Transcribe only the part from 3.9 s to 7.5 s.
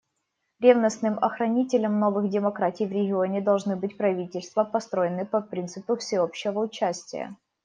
правительства, построенные по принципу всеобщего участия.